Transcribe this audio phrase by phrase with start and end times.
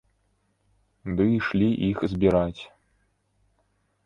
[1.19, 2.61] Ды ішлі іх збіраць.